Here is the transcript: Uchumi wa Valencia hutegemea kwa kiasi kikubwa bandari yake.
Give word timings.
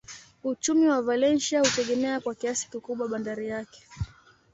Uchumi 0.43 0.87
wa 0.87 1.01
Valencia 1.01 1.59
hutegemea 1.59 2.19
kwa 2.19 2.35
kiasi 2.35 2.69
kikubwa 2.69 3.07
bandari 3.07 3.47
yake. 3.47 3.83